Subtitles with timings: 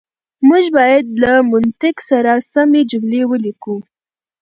[0.47, 3.75] موږ بايد له منطق سره سمې جملې وليکو.